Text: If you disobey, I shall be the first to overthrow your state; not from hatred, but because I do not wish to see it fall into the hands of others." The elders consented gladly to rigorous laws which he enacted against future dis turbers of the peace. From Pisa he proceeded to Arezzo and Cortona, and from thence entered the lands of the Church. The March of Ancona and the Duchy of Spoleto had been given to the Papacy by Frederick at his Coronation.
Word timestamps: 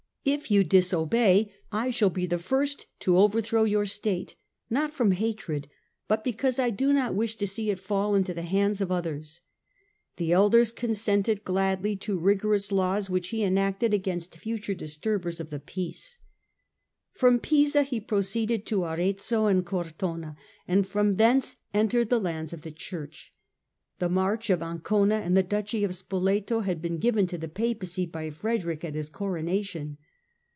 If 0.23 0.51
you 0.51 0.63
disobey, 0.63 1.51
I 1.71 1.89
shall 1.89 2.11
be 2.11 2.27
the 2.27 2.37
first 2.37 2.85
to 2.99 3.17
overthrow 3.17 3.63
your 3.63 3.87
state; 3.87 4.35
not 4.69 4.93
from 4.93 5.13
hatred, 5.13 5.67
but 6.07 6.23
because 6.23 6.59
I 6.59 6.69
do 6.69 6.93
not 6.93 7.15
wish 7.15 7.37
to 7.37 7.47
see 7.47 7.71
it 7.71 7.79
fall 7.79 8.13
into 8.13 8.31
the 8.31 8.43
hands 8.43 8.81
of 8.81 8.91
others." 8.91 9.41
The 10.17 10.31
elders 10.31 10.71
consented 10.71 11.43
gladly 11.43 11.95
to 11.95 12.19
rigorous 12.19 12.71
laws 12.71 13.09
which 13.09 13.29
he 13.29 13.43
enacted 13.43 13.95
against 13.95 14.35
future 14.37 14.75
dis 14.75 14.95
turbers 14.95 15.39
of 15.39 15.49
the 15.49 15.59
peace. 15.59 16.19
From 17.13 17.39
Pisa 17.39 17.81
he 17.81 17.99
proceeded 17.99 18.63
to 18.67 18.83
Arezzo 18.83 19.47
and 19.47 19.65
Cortona, 19.65 20.35
and 20.67 20.87
from 20.87 21.15
thence 21.15 21.55
entered 21.73 22.11
the 22.11 22.21
lands 22.21 22.53
of 22.53 22.61
the 22.61 22.71
Church. 22.71 23.33
The 23.97 24.07
March 24.07 24.51
of 24.51 24.61
Ancona 24.61 25.15
and 25.15 25.35
the 25.35 25.41
Duchy 25.41 25.83
of 25.83 25.95
Spoleto 25.95 26.59
had 26.59 26.79
been 26.79 26.99
given 26.99 27.25
to 27.25 27.39
the 27.39 27.47
Papacy 27.49 28.05
by 28.05 28.29
Frederick 28.29 28.85
at 28.85 28.93
his 28.93 29.09
Coronation. 29.09 29.97